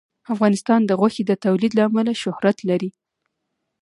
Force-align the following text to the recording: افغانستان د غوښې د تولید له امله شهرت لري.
افغانستان 0.33 0.81
د 0.85 0.91
غوښې 0.99 1.23
د 1.27 1.31
تولید 1.45 1.71
له 1.75 1.83
امله 1.87 2.13
شهرت 2.23 2.57
لري. 2.69 2.89